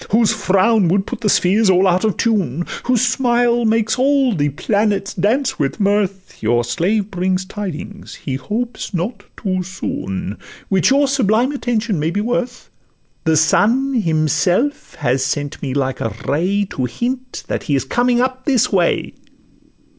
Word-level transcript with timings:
Whose 0.09 0.31
frown 0.33 0.87
would 0.87 1.05
put 1.05 1.21
the 1.21 1.29
spheres 1.29 1.69
all 1.69 1.87
out 1.87 2.03
of 2.03 2.17
tune, 2.17 2.65
Whose 2.85 3.03
smile 3.05 3.65
makes 3.65 3.99
all 3.99 4.33
the 4.33 4.49
planets 4.49 5.13
dance 5.13 5.59
with 5.59 5.79
mirth, 5.79 6.41
Your 6.41 6.63
slave 6.63 7.11
brings 7.11 7.45
tidings—he 7.45 8.33
hopes 8.37 8.95
not 8.95 9.25
too 9.37 9.61
soon— 9.61 10.39
Which 10.69 10.89
your 10.89 11.07
sublime 11.07 11.51
attention 11.51 11.99
may 11.99 12.09
be 12.09 12.19
worth: 12.19 12.71
The 13.25 13.37
Sun 13.37 13.93
himself 14.01 14.95
has 14.95 15.23
sent 15.23 15.61
me 15.61 15.75
like 15.75 16.01
a 16.01 16.15
ray, 16.27 16.65
To 16.71 16.85
hint 16.85 17.43
that 17.45 17.61
he 17.69 17.75
is 17.75 17.85
coming 17.85 18.19
up 18.21 18.45
this 18.45 18.71
way. 18.73 19.13